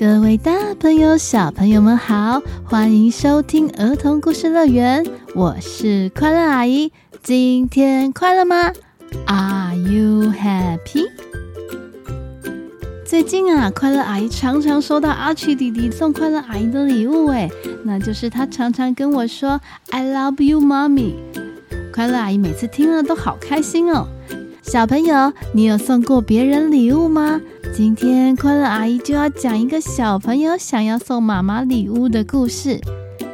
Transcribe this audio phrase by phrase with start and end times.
[0.00, 0.50] 各位大
[0.80, 6.90] 朋友、小朋友们好，欢迎收听儿童故事乐园，我是快乐阿姨。
[7.22, 8.72] 今天快乐吗
[9.26, 11.04] ？Are you happy？
[13.04, 17.50] 最近啊，快乐阿姨常常收到阿曲弟弟送快乐阿姨的礼物，诶，
[17.84, 21.12] 那就是他常常跟我说 “I love you, mommy”。
[21.92, 24.08] 快乐阿姨每次听了都好开心哦。
[24.62, 27.38] 小朋友，你有送过别人礼物吗？
[27.82, 32.78] 今天快乐阿姨就要讲一个小朋友想要送妈妈礼物的故事。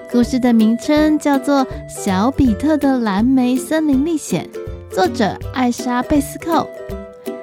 [0.08, 4.48] 故事的名称叫做《小比特的蓝莓森林历险》，
[4.94, 6.64] 作者艾莎贝斯寇。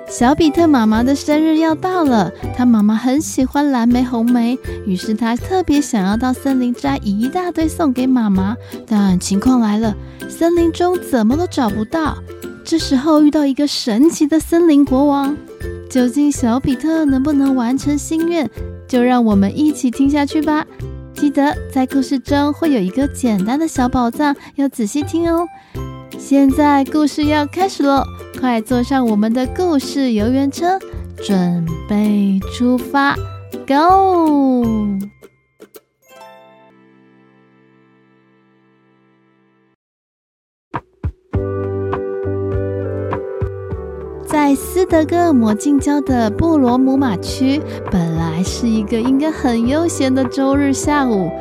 [0.07, 8.55] 小比特妈妈的生日要到了，他妈妈很喜欢蓝莓、红莓，于是他特别想要到森林摘一大堆送给妈妈。
[8.87, 9.93] 但情况来了，
[10.29, 12.17] 森林中怎么都找不到。
[12.63, 15.35] 这时候遇到一个神奇的森林国王，
[15.93, 18.49] 究竟小比特能不能完成心愿？
[18.87, 20.65] 就让我们一起听下去吧。
[21.13, 25.47] 记得在故事中会有一个简单的小宝藏，要仔细听哦。
[26.17, 28.03] 现在故事要开始喽，
[28.39, 30.79] 快坐上我们的故事游园车，
[31.23, 33.15] 准备出发
[33.67, 34.65] ，Go！
[44.53, 47.59] 在斯德哥尔摩近郊的布罗姆马区，
[47.89, 51.31] 本来是一个应该很悠闲的周日下午。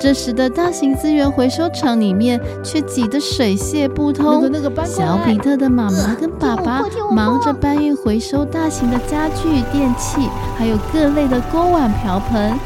[0.00, 4.40] 这时的大型资源回收厂里面却挤得水泄不通。
[4.40, 6.82] 那个那个小比特的妈妈跟爸爸
[7.12, 10.26] 忙着搬运回收大型的家具、电器，
[10.56, 12.58] 还有各类的锅碗瓢盆。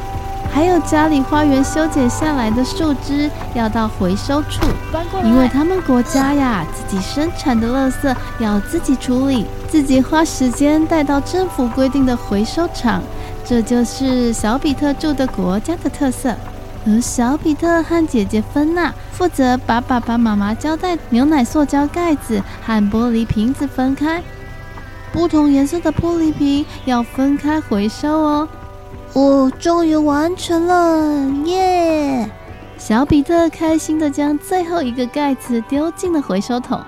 [0.53, 4.67] 还有家里花园修剪下来的树枝要到回收处，
[5.25, 13.01] 因为他们国家呀，自己生产的垃圾要自己处理，自己花时间带到政府规定的回收场，
[13.45, 16.35] 这就是小比特住的国家的特色。
[16.87, 24.23] 而小比特和姐姐芬娜负责把爸爸妈妈交代牛奶塑胶盖子和玻璃瓶子分开，
[25.13, 28.49] 不同颜色的玻璃瓶要分开回收哦。
[29.13, 32.31] 哦，终于完成了，耶！
[32.79, 36.81] 小比特开心的将最后一个盖子丢进了回收桶。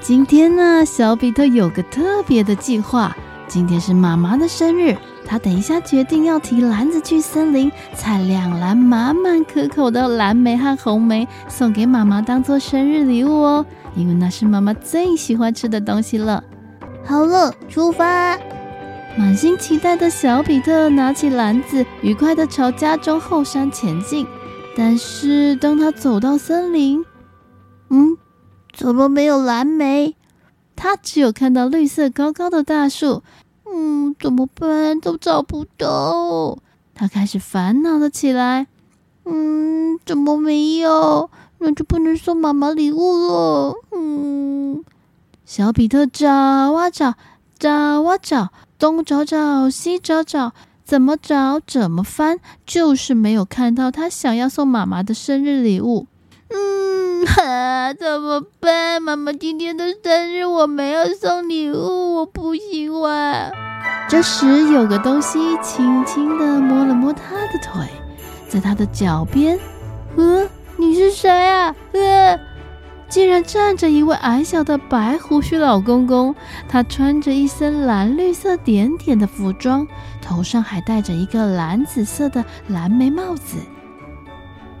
[0.00, 3.16] 今天呢，小比特有个特别的计划。
[3.48, 4.94] 今天是妈妈的生日，
[5.26, 13.66] 他等一下决定要提篮子去森林采两篮满满可口的蓝莓和红莓，送给妈妈当做生日礼物哦。
[13.96, 16.44] 因为那是妈妈最喜欢吃的东西了。
[17.04, 18.38] 好了，出发！
[19.18, 24.24] 满心期待的小比特拿起篮子，愉快地朝家中后山前进。
[24.76, 27.04] 但是当他走到森林，
[27.90, 28.16] 嗯，
[28.72, 30.14] 怎么没有蓝莓？
[30.76, 33.24] 他只有看到绿色高高的大树。
[33.66, 35.00] 嗯，怎么办？
[35.00, 36.56] 都找不到。
[36.94, 38.68] 他开始烦恼了起来。
[39.24, 41.28] 嗯，怎么没有？
[41.58, 43.74] 那就不能送妈妈礼物了。
[43.90, 44.84] 嗯，
[45.44, 47.14] 小比特找啊找，
[47.58, 48.50] 找啊找。
[48.78, 50.52] 东找找，西找找，
[50.84, 56.06] 怎么找怎么翻，就是没有看到他想要送妈妈的生日礼物。
[56.48, 59.02] 嗯，哈，怎么办？
[59.02, 63.50] 妈妈今天的生日我没有送礼物，我不喜欢。
[64.08, 67.84] 这时有个东西轻轻地摸了摸他的腿，
[68.48, 69.58] 在他的脚边。
[70.16, 71.74] 呃，你是谁啊？
[71.90, 72.38] 呃。
[73.08, 76.34] 竟然站着一位矮小的白胡须老公公，
[76.68, 79.86] 他穿着一身蓝绿色点点的服装，
[80.20, 83.56] 头上还戴着一个蓝紫色的蓝莓帽子。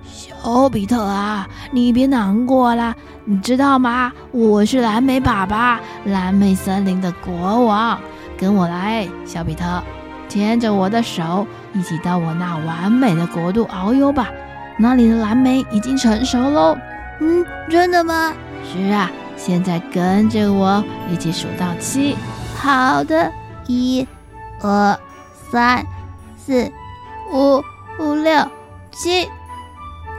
[0.04, 2.94] 小比特啊，你别难过啦，
[3.24, 4.12] 你知道吗？
[4.30, 7.98] 我是蓝莓爸爸，蓝莓森林的国王。
[8.36, 9.82] 跟我来，小比特，
[10.28, 14.28] 牵着我的手，一起到我那完美的国度遨游吧。
[14.78, 16.76] 那里的蓝莓已经成熟喽。
[17.20, 18.32] 嗯，真的吗？
[18.70, 22.16] 是啊，现在跟着我一起数到七。
[22.56, 23.32] 好的，
[23.66, 24.06] 一、
[24.60, 24.98] 二、
[25.50, 25.84] 三、
[26.36, 26.70] 四、
[27.32, 27.62] 五、
[27.98, 28.46] 五、六、
[28.92, 29.28] 七。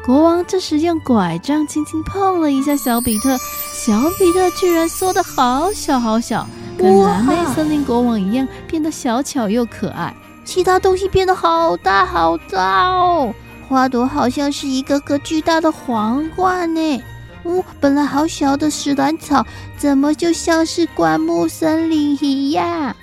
[0.06, 6.48] 国王这时用拐杖轻轻碰了一下小比特，小比特居然缩得好小好小，
[6.78, 10.14] 跟蓝莓森林国王一样，变得小巧又可爱。
[10.46, 13.34] 其他东西变得好大好大哦。
[13.70, 17.04] 花朵好像是一个个巨大的皇冠呢。
[17.44, 19.46] 呜、哦，本来好小的石兰草，
[19.78, 22.94] 怎么就像是灌木森林一样？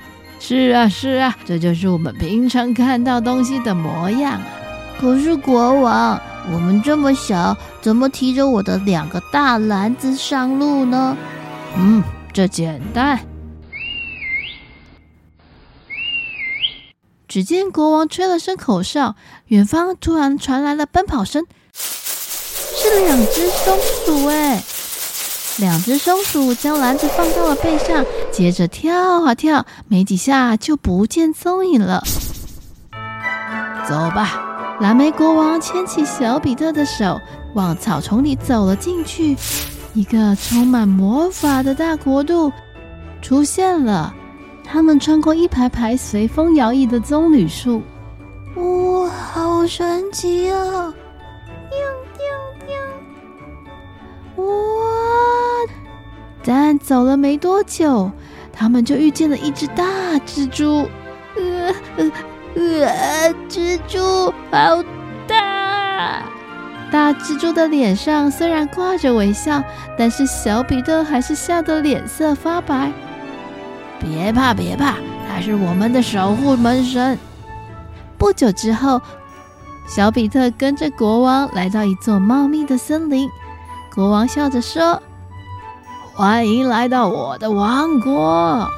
[0.40, 4.42] 是啊，是啊，这就是我们平常看到东西的模样啊。
[5.00, 6.20] 可是国王，
[6.52, 11.16] 我们这么小，怎么提着我的两个大篮子上路呢？
[11.78, 12.02] 嗯，
[12.32, 13.18] 这简单。
[17.36, 19.14] 只见国王吹了声口哨，
[19.48, 21.44] 远方突然传来了奔跑声，
[21.74, 24.62] 是两只松鼠哎！
[25.58, 32.02] 两只松鼠将篮子放到了背上，接着跳啊跳，没几下就不见踪影了。
[33.86, 37.20] 走吧，蓝莓国王牵起小比特的手，
[37.52, 39.36] 往草丛里走了进去。
[39.92, 42.50] 一个充满魔法的大国度
[43.20, 44.14] 出现了。
[44.68, 47.80] 他们穿过一排排随风摇曳的棕榈树，
[48.56, 50.92] 哇，好神奇啊！
[51.70, 51.78] 叮
[52.18, 52.76] 叮
[54.36, 54.44] 叮！
[54.44, 54.44] 哇！
[56.44, 58.10] 但走了没多久，
[58.52, 59.84] 他们就遇见了一只大
[60.26, 60.88] 蜘蛛。
[61.36, 62.10] 呃呃
[62.54, 64.82] 呃，蜘蛛好
[65.26, 66.22] 大！
[66.90, 69.62] 大蜘蛛的脸上虽然挂着微笑，
[69.98, 72.92] 但是小比特还是吓得脸色发白。
[73.98, 74.94] 别怕，别怕，
[75.28, 77.18] 他是我们的守护门神。
[78.18, 79.00] 不久之后，
[79.86, 83.28] 小比特跟着国王来到一座茂密的森林。
[83.94, 85.02] 国王笑着说
[86.14, 88.70] ：“欢迎来到我的王国！”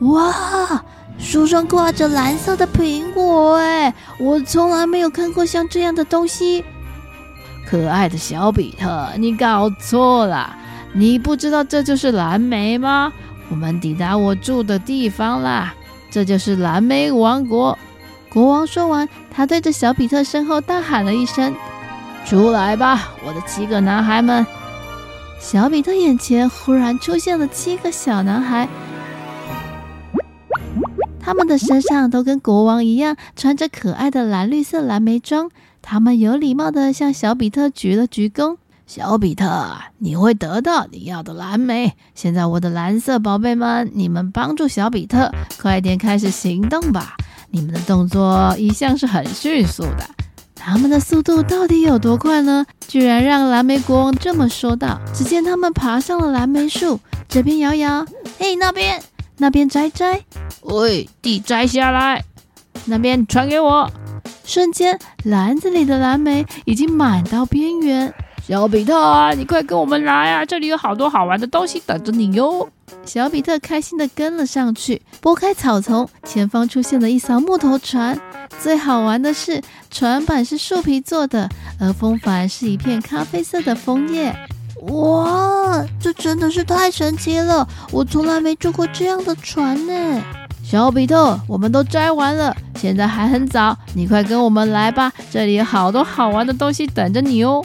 [0.00, 0.82] 哇，
[1.18, 6.64] 树上挂着蓝色的苹果，哎，我从来没有看过像这样的东西。
[7.66, 10.56] 可爱的小比特，你搞错了，
[10.92, 13.12] 你不知道这就是蓝莓吗？
[13.50, 15.74] 我们抵达我住的地方啦，
[16.10, 17.76] 这就是蓝莓王国。
[18.28, 21.52] 国王说完，他对着小比特身后大喊了一声
[22.24, 24.46] ：“出来吧，我的七个男孩们！”
[25.40, 28.68] 小比特眼前忽然出现了七个小男孩，
[31.18, 35.50] 他们的身上都跟国王一样，穿着可爱的蓝绿色蓝莓装。
[35.82, 38.58] 他们有礼貌的向小比特鞠了鞠躬。
[38.92, 41.94] 小比特，你会得到你要的蓝莓。
[42.16, 47.16] 现在，我的蓝色宝贝们，你们帮助小比特，快点开始行动吧！
[47.50, 50.04] 你们的动作一向是很迅速的，
[50.56, 52.66] 他们的速度到底有多快呢？
[52.88, 55.00] 居然让蓝莓国王这么说道。
[55.14, 56.98] 只见他们爬上了蓝莓树，
[57.28, 58.04] 这边摇摇，
[58.40, 59.00] 嘿，那边，
[59.36, 60.20] 那边摘摘，
[60.62, 62.24] 喂，地摘下来，
[62.86, 63.88] 那边传给我。
[64.44, 68.12] 瞬间，篮子里的蓝莓已经满到边缘。
[68.50, 70.44] 小比特，你快跟我们来啊！
[70.44, 72.68] 这里有好多好玩的东西等着你哟。
[73.04, 78.20] 小比特开心地跟了上去，拨开草丛，前方出现了一艘木头船。
[78.60, 81.48] 最好玩的是，船板是树皮做的，
[81.78, 84.34] 而风帆是一片咖啡色的枫叶。
[84.88, 87.64] 哇，这真的是太神奇了！
[87.92, 90.20] 我从来没坐过这样的船呢。
[90.64, 95.12] 小比特，我们都摘完了，现在还很早，你快跟我们来吧！
[95.30, 97.64] 这里有好多好玩的东西等着你哦。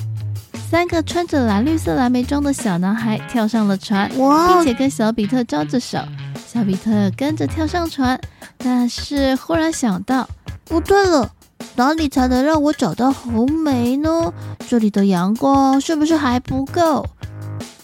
[0.70, 6.00] 三个穿着蓝绿色蓝莓装的小男孩跳上了船，并且跟小比特招着手。
[6.46, 8.20] 小比特跟着跳上船，
[8.58, 10.28] 但是忽然想到，
[10.66, 11.32] 不对了，
[11.76, 14.34] 哪里才能让我找到红梅呢？
[14.68, 17.06] 这里的阳光是不是还不够？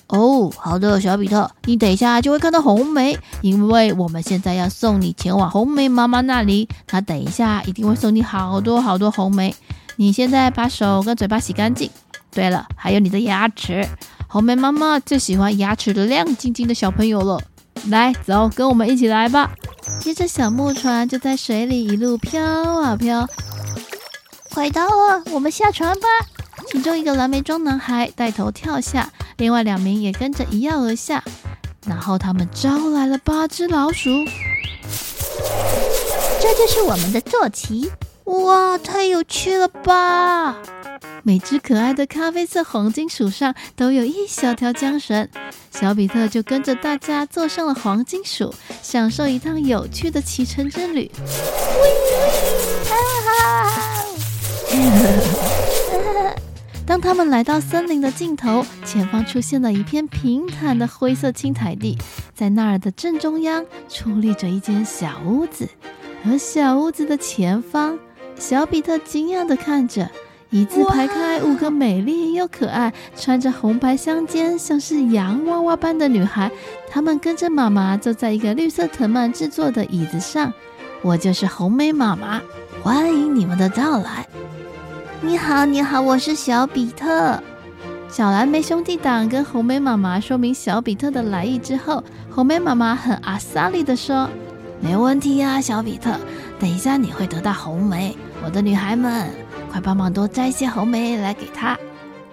[0.07, 9.55] 哦，好的，小比特，你等一下就会看到红梅，因为我们现在要送你前往红梅妈妈那里，她等一下一定会送你好多好多红梅。
[9.95, 11.89] 你现在把手跟嘴巴洗干净。
[12.31, 13.85] 对了，还有你的牙齿，
[14.27, 17.41] 红莓妈妈最喜欢牙齿的亮晶晶的小朋友了。
[17.89, 19.51] 来，走，跟我们一起来吧。
[19.99, 22.41] 接着，小木船就在水里一路飘
[22.79, 23.27] 啊飘。
[24.49, 26.07] 快到了，我们下船吧。
[26.67, 31.23] 其中一个蓝莓装男孩带头跳下，另外两名也跟着一跃而下。
[31.85, 34.09] 然后他们招来了八只老鼠。
[36.39, 37.91] 这就是我们的坐骑。
[38.25, 40.55] 哇，太有趣了吧！
[41.23, 45.29] 每只可爱的咖啡色黄金鼠上都有一小条缰绳，
[45.69, 48.51] 小比特就跟着大家坐上了黄金鼠，
[48.81, 51.11] 享受一趟有趣的骑乘之旅。
[56.87, 61.97] 当他们来到森林的尽头，前方出现了一片平坦的灰色青苔地，
[62.33, 65.69] 在那儿的正中央矗立着一间小屋子，
[66.25, 67.99] 而小屋子的前方，
[68.37, 70.09] 小比特惊讶地看着。
[70.51, 76.51] 一字排开五个美丽又可爱、穿着红白相间、像是洋娃娃般的女孩，
[76.89, 80.51] 她们跟着妈妈坐在一个绿色藤蔓制作的椅子上。
[81.01, 82.41] 我就是红莓妈妈，
[82.83, 84.27] 欢迎你们的到来。
[85.21, 87.41] 你好，你好，我是小比特。
[88.09, 94.29] 小蓝莓兄弟党跟红莓妈妈说明小比特的来意之后，红莓妈妈很阿萨利的说
[94.83, 96.11] ：“没问题呀，小比特，
[96.59, 99.29] 等一下你会得到红莓，我的女孩们。”
[99.71, 101.77] 快帮忙多摘些红梅来给他。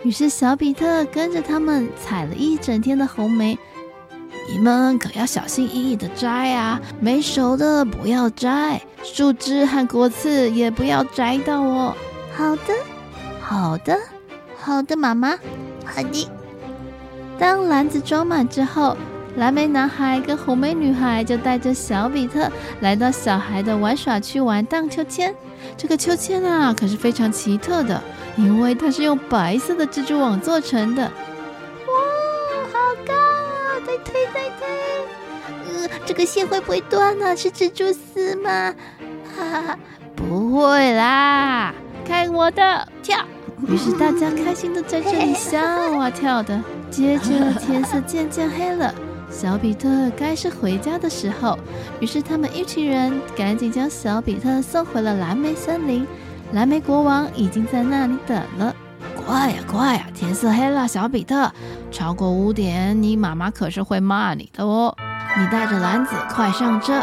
[0.03, 3.57] 于是小比特跟着他们采了一整天的红梅，
[4.51, 11.95] 你们可要小心翼翼的摘啊，没熟的不要摘，树枝和果刺也不要摘到哦。
[12.37, 12.75] 好的，
[13.41, 13.99] 好的，
[14.57, 15.31] 好的，妈妈，
[15.85, 16.29] 好的。
[17.39, 18.97] 当篮子装满之后，
[19.39, 25.33] 蓝莓男孩跟红莓女孩就带着小比特来到小孩的玩耍区玩荡秋千。
[25.77, 28.03] 这个秋千啊，可是非常奇特的，
[28.37, 31.05] 因为它是用白色的蜘蛛网做成的。
[31.05, 31.11] 哇，
[32.73, 33.79] 好高啊！
[33.87, 37.37] 再推再推，呃，这个线会不会断呢？
[37.37, 38.75] 是蜘蛛丝吗？
[39.37, 39.79] 哈哈，
[40.17, 41.73] 不会啦，
[42.05, 43.19] 看我的跳！
[43.69, 46.61] 于是大家开心的在这里笑啊跳的。
[46.91, 48.93] 接着天色渐渐黑了。
[49.41, 51.57] 小比特该是回家的时候，
[52.01, 56.05] 于是他们一群人赶紧将小比特送回了蓝莓森林。
[56.51, 58.75] 蓝莓国王已经在那里等了。
[59.15, 61.53] 快呀快呀，天色黑了，小比特，
[61.93, 64.93] 超过五点，你妈妈可是会骂你的哦。
[65.39, 67.01] 你带着篮子快上车。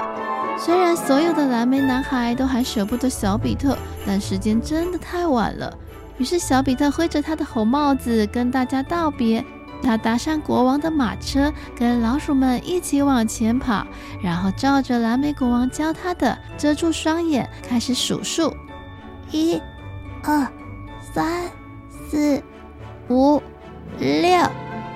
[0.60, 5.74] 虽然所有的蓝莓男孩都还舍不得小比特，但时间真的太晚了。
[6.18, 9.42] 于是小比特挥着他的红帽子跟大家道别。
[9.86, 13.86] 他搭上国王的马车，跟老鼠们一起往前跑，
[14.20, 18.52] 然后照着蓝莓国王教他的，遮住双眼，开始数数：
[19.30, 19.62] 一、
[20.24, 20.48] 二、
[21.14, 21.44] 三、
[22.10, 22.42] 四、
[23.10, 23.40] 五、
[24.00, 24.50] 六、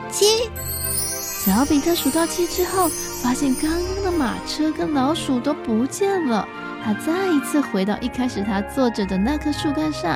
[0.09, 0.49] 七。
[0.91, 2.89] 小比特数到七之后，
[3.21, 6.47] 发现刚刚的马车跟老鼠都不见了。
[6.83, 10.15] 他再一次回到一开始他坐着的那棵树干上。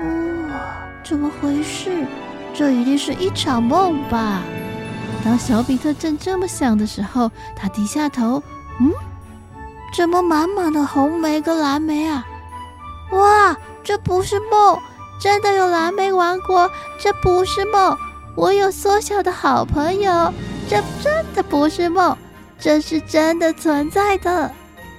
[0.00, 0.50] 哦，
[1.02, 2.06] 怎么回事？
[2.56, 4.40] 这一定是一场梦吧？
[5.22, 8.42] 当小比特正这么想的时候，他低下头，
[8.80, 8.90] 嗯，
[9.94, 12.24] 怎么满满的红莓跟蓝莓啊？
[13.12, 14.78] 哇，这不是梦，
[15.20, 17.96] 真的有蓝莓王国，这不是梦。
[18.34, 20.32] 我有缩小的好朋友，
[20.68, 22.16] 这真的不是梦，
[22.58, 24.50] 这是真的存在的。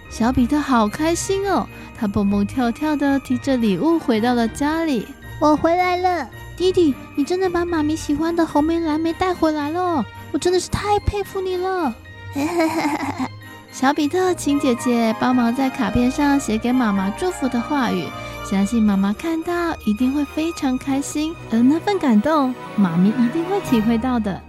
[0.10, 1.68] 小比特好开心哦，
[2.00, 5.08] 他蹦蹦跳跳的提着礼物回到了家里。
[5.40, 6.28] 我回来了。
[6.58, 11.94] 弟弟，你真的把妈咪喜欢的红莓、蓝莓带回来了，我真的是太佩服你了。
[13.72, 18.04] 小比特，请姐姐帮忙在卡片上写给妈妈祝福的话语，
[18.44, 24.42] 相信妈妈看到一定会非常开心，而那份感动，妈咪一定会体会到的。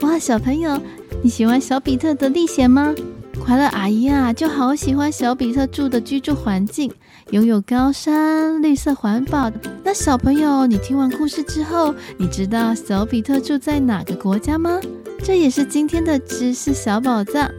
[0.00, 0.80] 哇，小朋友，
[1.22, 2.94] 你喜欢小比特的历险吗？
[3.40, 6.92] 快乐阿姨啊，就好喜欢小比特住的居住环境，
[7.30, 9.50] 拥有高山、绿色环保。
[9.82, 14.78] 那小朋友，你听完故事之后，你知道小比特住在哪个国家吗？
[15.24, 17.50] 这也是今天的知识小宝藏。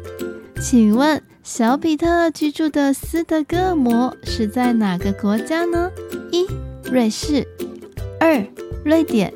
[0.61, 5.89] 请问，小比特居住的斯德哥尔摩是在哪个国家呢？
[6.31, 6.45] 一、
[6.89, 7.43] 瑞士；
[8.19, 8.45] 二、
[8.85, 9.29] 瑞典；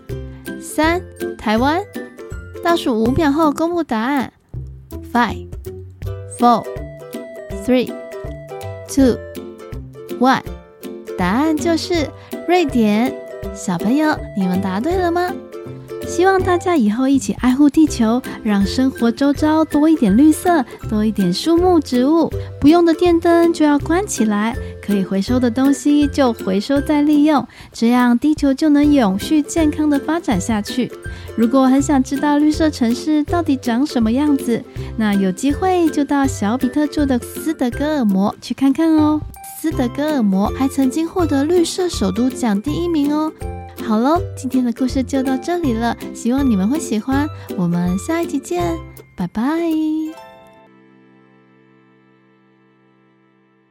[0.61, 1.01] 三、
[1.37, 1.81] 台湾。
[2.63, 4.31] 倒数五秒后公布答案。
[5.11, 5.54] Five。
[6.37, 6.65] Four,
[7.65, 7.87] three,
[8.87, 9.17] two,
[10.19, 10.41] one，
[11.17, 12.09] 答案就是
[12.47, 13.13] 瑞典。
[13.53, 15.33] 小朋友，你们答对了吗？
[16.07, 22.31] 希望大家以后一起爱护地球，让生活周遭多一点绿色，多一点树木植物。
[22.61, 30.91] 不用的电灯就要关起来，可以回收的东西就回收再利用，这样地球就能永续健康的发展下去。
[31.35, 34.63] 如果很想知道绿色城市到底长什么样子，
[34.97, 39.19] 那有机会就到小比特住的斯德哥尔摩去看看哦。
[39.61, 43.31] 斯德哥尔摩还曾经获得绿色首都奖第一名哦。
[43.83, 47.27] 好喽，今天的故事就到这里了，希望你们会喜欢。
[47.55, 48.77] 我们下一集见，
[49.15, 50.24] 拜拜。